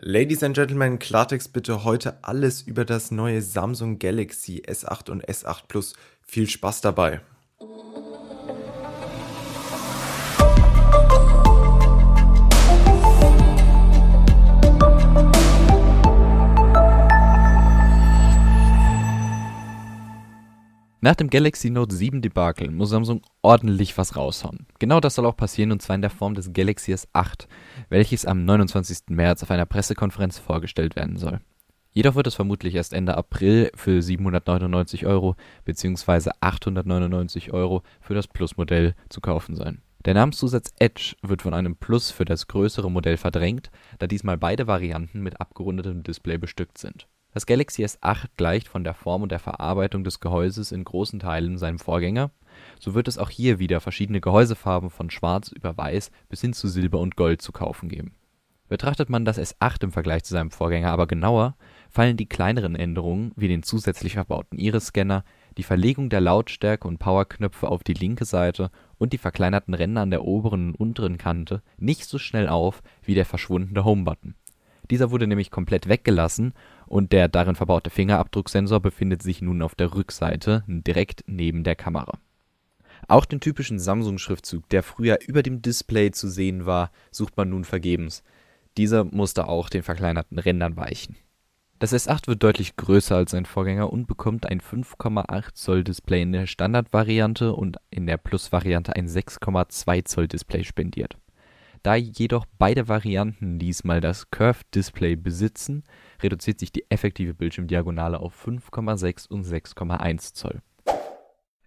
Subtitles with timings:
[0.00, 5.62] Ladies and Gentlemen, Klartext bitte heute alles über das neue Samsung Galaxy S8 und S8
[5.66, 5.94] Plus.
[6.22, 7.20] Viel Spaß dabei.
[21.08, 24.66] Nach dem Galaxy Note 7 Debakel muss Samsung ordentlich was raushauen.
[24.78, 27.46] Genau das soll auch passieren und zwar in der Form des Galaxy S8,
[27.88, 29.04] welches am 29.
[29.08, 31.40] März auf einer Pressekonferenz vorgestellt werden soll.
[31.92, 36.28] Jedoch wird es vermutlich erst Ende April für 799 Euro bzw.
[36.42, 39.80] 899 Euro für das Plus-Modell zu kaufen sein.
[40.04, 44.66] Der Namenszusatz Edge wird von einem Plus für das größere Modell verdrängt, da diesmal beide
[44.66, 49.38] Varianten mit abgerundetem Display bestückt sind das Galaxy S8 gleicht von der Form und der
[49.38, 52.30] Verarbeitung des Gehäuses in großen Teilen seinem Vorgänger,
[52.80, 56.68] so wird es auch hier wieder verschiedene Gehäusefarben von Schwarz über Weiß bis hin zu
[56.68, 58.14] Silber und Gold zu kaufen geben.
[58.68, 61.56] Betrachtet man das S8 im Vergleich zu seinem Vorgänger aber genauer,
[61.88, 65.24] fallen die kleineren Änderungen wie den zusätzlich verbauten Iris-Scanner,
[65.56, 70.10] die Verlegung der Lautstärke und Powerknöpfe auf die linke Seite und die verkleinerten Ränder an
[70.10, 74.34] der oberen und unteren Kante nicht so schnell auf wie der verschwundene Home-Button
[74.90, 76.54] dieser wurde nämlich komplett weggelassen
[76.86, 82.18] und der darin verbaute Fingerabdrucksensor befindet sich nun auf der Rückseite, direkt neben der Kamera.
[83.06, 87.64] Auch den typischen Samsung-Schriftzug, der früher über dem Display zu sehen war, sucht man nun
[87.64, 88.22] vergebens.
[88.76, 91.16] Dieser musste auch den verkleinerten Rändern weichen.
[91.78, 96.32] Das S8 wird deutlich größer als sein Vorgänger und bekommt ein 5,8 Zoll Display in
[96.32, 101.16] der Standardvariante und in der Plus-Variante ein 6,2 Zoll Display spendiert
[101.82, 105.84] da jedoch beide Varianten diesmal das Curved Display besitzen,
[106.22, 110.62] reduziert sich die effektive Bildschirmdiagonale auf 5,6 und 6,1 Zoll.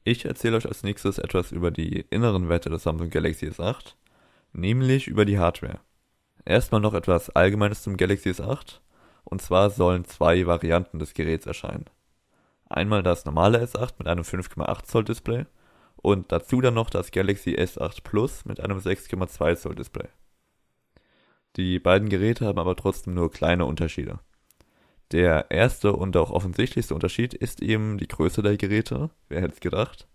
[0.04, 3.94] Ich erzähle euch als nächstes etwas über die inneren Werte des Samsung Galaxy S8,
[4.54, 5.80] nämlich über die Hardware.
[6.44, 8.80] Erstmal noch etwas Allgemeines zum Galaxy S8,
[9.24, 11.86] und zwar sollen zwei Varianten des Geräts erscheinen.
[12.68, 15.46] Einmal das normale S8 mit einem 5,8 Zoll Display
[16.02, 20.08] und dazu dann noch das Galaxy S8 Plus mit einem 6,2 Zoll Display.
[21.58, 24.20] Die beiden Geräte haben aber trotzdem nur kleine Unterschiede.
[25.12, 29.60] Der erste und auch offensichtlichste Unterschied ist eben die Größe der Geräte, wer hätte es
[29.60, 30.08] gedacht.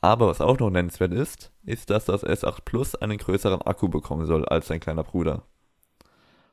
[0.00, 4.26] Aber was auch noch nennenswert ist, ist, dass das S8 Plus einen größeren Akku bekommen
[4.26, 5.44] soll als sein kleiner Bruder.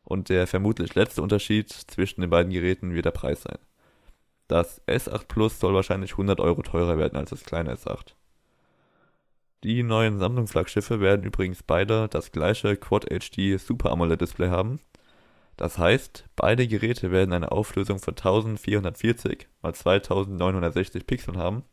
[0.04, 3.58] Und der vermutlich letzte Unterschied zwischen den beiden Geräten wird der Preis sein.
[4.48, 8.14] Das S8 Plus soll wahrscheinlich 100 Euro teurer werden als das kleine S8.
[9.64, 14.82] Die neuen Samsung-Flaggschiffe werden übrigens beide das gleiche Quad HD Super AMOLED Display haben.
[15.56, 21.64] Das heißt, beide Geräte werden eine Auflösung von 1440 x 2960 Pixeln haben.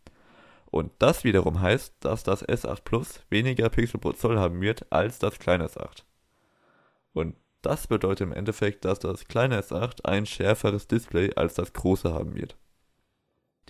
[0.67, 5.19] Und das wiederum heißt, dass das S8 Plus weniger Pixel pro Zoll haben wird als
[5.19, 6.05] das kleine S8.
[7.13, 12.15] Und das bedeutet im Endeffekt, dass das kleine S8 ein schärferes Display als das große
[12.15, 12.57] haben wird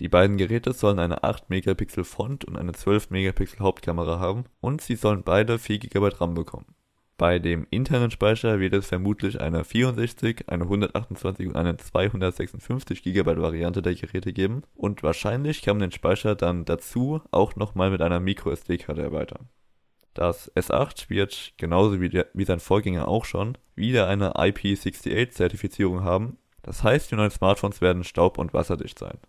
[0.01, 5.21] die beiden Geräte sollen eine 8-Megapixel Front und eine 12-Megapixel Hauptkamera haben und sie sollen
[5.21, 6.73] beide 4 GB RAM bekommen.
[7.17, 13.37] Bei dem internen Speicher wird es vermutlich eine 64, eine 128 und eine 256 GB
[13.37, 18.01] Variante der Geräte geben und wahrscheinlich kann man den Speicher dann dazu auch nochmal mit
[18.01, 19.49] einer MicroSD-Karte erweitern.
[20.15, 26.39] Das S8 wird, genauso wie, der, wie sein Vorgänger auch schon, wieder eine IP68-Zertifizierung haben.
[26.63, 29.19] Das heißt, die neuen Smartphones werden staub- und wasserdicht sein.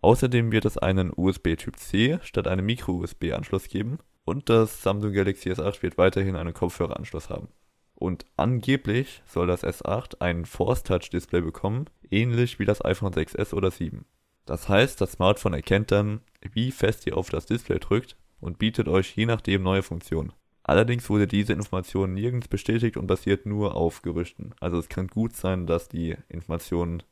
[0.00, 5.50] Außerdem wird es einen USB Typ C statt einem Micro-USB-Anschluss geben und das Samsung Galaxy
[5.50, 7.48] S8 wird weiterhin einen Kopfhöreranschluss haben.
[7.94, 13.52] Und angeblich soll das S8 ein Force Touch Display bekommen, ähnlich wie das iPhone 6s
[13.52, 14.04] oder 7.
[14.46, 16.20] Das heißt, das Smartphone erkennt dann,
[16.52, 20.32] wie fest ihr auf das Display drückt und bietet euch je nachdem neue Funktionen.
[20.62, 24.54] Allerdings wurde diese Information nirgends bestätigt und basiert nur auf Gerüchten.
[24.60, 27.02] Also es kann gut sein, dass die Information,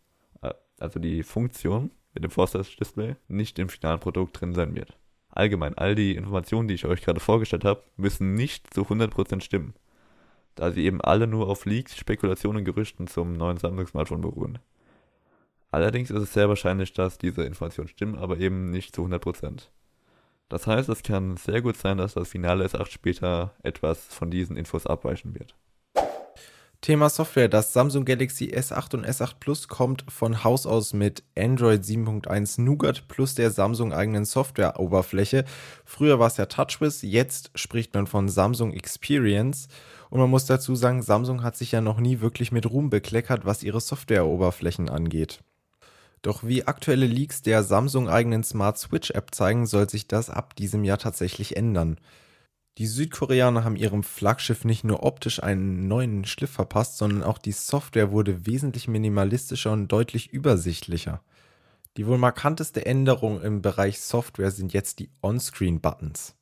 [0.43, 4.97] äh, also die Funktion mit dem Force Display nicht im finalen Produkt drin sein wird.
[5.29, 9.75] Allgemein, all die Informationen, die ich euch gerade vorgestellt habe, müssen nicht zu 100% stimmen,
[10.55, 14.59] da sie eben alle nur auf Leaks, Spekulationen und Gerüchten zum neuen Samsung-Smartphone beruhen.
[15.71, 19.69] Allerdings ist es sehr wahrscheinlich, dass diese Informationen stimmen, aber eben nicht zu 100%.
[20.49, 24.57] Das heißt, es kann sehr gut sein, dass das finale S8 später etwas von diesen
[24.57, 25.55] Infos abweichen wird.
[26.81, 27.49] Thema Software.
[27.49, 33.09] Das Samsung Galaxy S8 und S8 Plus kommt von Haus aus mit Android 7.1 Nougat
[33.09, 35.45] plus der Samsung eigenen Softwareoberfläche.
[35.85, 39.69] Früher war es ja TouchWiz, jetzt spricht man von Samsung Experience.
[40.11, 43.45] Und man muss dazu sagen, Samsung hat sich ja noch nie wirklich mit Ruhm bekleckert,
[43.45, 45.43] was ihre Softwareoberflächen angeht.
[46.23, 50.57] Doch wie aktuelle Leaks der Samsung eigenen Smart Switch App zeigen, soll sich das ab
[50.57, 51.99] diesem Jahr tatsächlich ändern.
[52.79, 57.53] Die Südkoreaner haben ihrem Flaggschiff nicht nur optisch einen neuen Schliff verpasst, sondern auch die
[57.53, 61.23] Software wurde wesentlich minimalistischer und deutlich übersichtlicher.
[61.97, 66.35] Die wohl markanteste Änderung im Bereich Software sind jetzt die On-Screen-Buttons.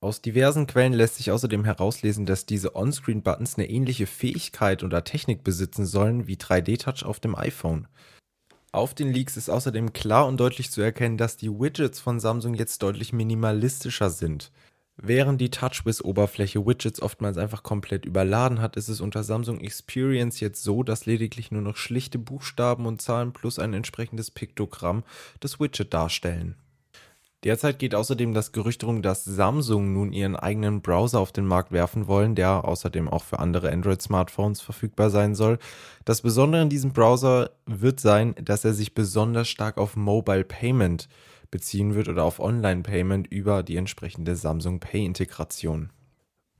[0.00, 5.42] Aus diversen Quellen lässt sich außerdem herauslesen, dass diese On-Screen-Buttons eine ähnliche Fähigkeit oder Technik
[5.42, 7.88] besitzen sollen wie 3D-Touch auf dem iPhone.
[8.70, 12.54] Auf den Leaks ist außerdem klar und deutlich zu erkennen, dass die Widgets von Samsung
[12.54, 14.52] jetzt deutlich minimalistischer sind.
[15.06, 20.62] Während die TouchWiz-Oberfläche Widgets oftmals einfach komplett überladen hat, ist es unter Samsung Experience jetzt
[20.62, 25.04] so, dass lediglich nur noch schlichte Buchstaben und Zahlen plus ein entsprechendes Piktogramm
[25.40, 26.54] das Widget darstellen.
[27.44, 31.70] Derzeit geht außerdem das Gerücht rum, dass Samsung nun ihren eigenen Browser auf den Markt
[31.70, 35.58] werfen wollen, der außerdem auch für andere Android-Smartphones verfügbar sein soll.
[36.06, 41.10] Das Besondere in diesem Browser wird sein, dass er sich besonders stark auf Mobile Payment
[41.54, 45.90] beziehen wird oder auf Online-Payment über die entsprechende Samsung Pay-Integration.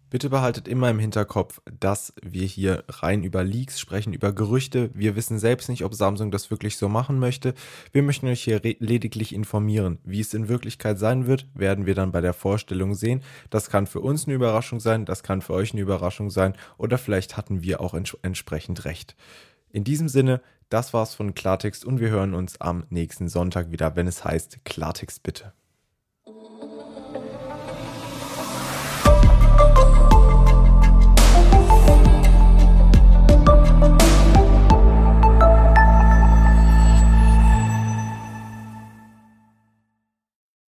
[0.08, 4.90] Bitte behaltet immer im Hinterkopf, dass wir hier rein über Leaks sprechen, über Gerüchte.
[4.94, 7.54] Wir wissen selbst nicht, ob Samsung das wirklich so machen möchte.
[7.90, 9.98] Wir möchten euch hier lediglich informieren.
[10.04, 13.24] Wie es in Wirklichkeit sein wird, werden wir dann bei der Vorstellung sehen.
[13.50, 16.98] Das kann für uns eine Überraschung sein, das kann für euch eine Überraschung sein oder
[16.98, 19.16] vielleicht hatten wir auch ents entsprechend recht.
[19.74, 23.96] In diesem Sinne, das war's von Klartext und wir hören uns am nächsten Sonntag wieder,
[23.96, 25.52] wenn es heißt Klartext bitte.